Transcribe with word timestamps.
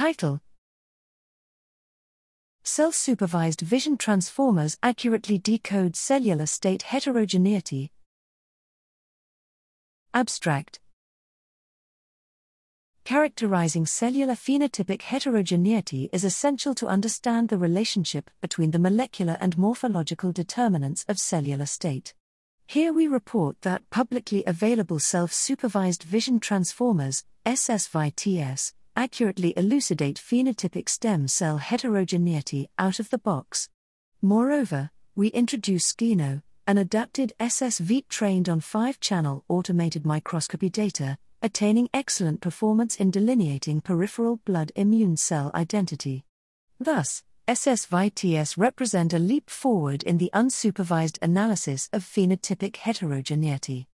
Title 0.00 0.40
Self 2.64 2.94
supervised 2.94 3.60
vision 3.60 3.98
transformers 3.98 4.78
accurately 4.82 5.36
decode 5.36 5.94
cellular 5.94 6.46
state 6.46 6.84
heterogeneity. 6.84 7.92
Abstract 10.14 10.80
Characterizing 13.04 13.84
cellular 13.84 14.32
phenotypic 14.32 15.02
heterogeneity 15.02 16.08
is 16.14 16.24
essential 16.24 16.74
to 16.76 16.86
understand 16.86 17.50
the 17.50 17.58
relationship 17.58 18.30
between 18.40 18.70
the 18.70 18.78
molecular 18.78 19.36
and 19.38 19.58
morphological 19.58 20.32
determinants 20.32 21.04
of 21.10 21.18
cellular 21.18 21.66
state. 21.66 22.14
Here 22.66 22.94
we 22.94 23.06
report 23.06 23.60
that 23.60 23.90
publicly 23.90 24.44
available 24.46 24.98
self 24.98 25.30
supervised 25.30 26.04
vision 26.04 26.40
transformers, 26.40 27.24
ss-ViTs, 27.44 28.72
accurately 29.00 29.54
elucidate 29.56 30.18
phenotypic 30.18 30.86
stem 30.86 31.26
cell 31.26 31.56
heterogeneity 31.56 32.68
out 32.78 33.00
of 33.00 33.08
the 33.08 33.16
box. 33.16 33.70
Moreover, 34.20 34.90
we 35.16 35.28
introduce 35.28 35.90
scDINO, 35.90 36.42
an 36.66 36.76
adapted 36.76 37.32
ss-ViT 37.40 38.08
trained 38.10 38.46
on 38.46 38.60
5 38.60 39.00
channel 39.00 39.42
automated 39.48 40.04
microscopy 40.04 40.68
data, 40.68 41.16
attaining 41.40 41.88
excellent 41.94 42.42
performance 42.42 42.96
in 42.96 43.10
delineating 43.10 43.80
peripheral 43.80 44.36
blood 44.44 44.70
immune 44.76 45.16
cell 45.16 45.50
identity. 45.54 46.26
Thus, 46.78 47.22
ss-ViTs 47.48 48.58
represent 48.58 49.14
a 49.14 49.18
leap 49.18 49.48
forward 49.48 50.02
in 50.02 50.18
the 50.18 50.30
unsupervised 50.34 51.16
analysis 51.22 51.88
of 51.94 52.04
phenotypic 52.04 52.76
heterogeneity. 52.76 53.88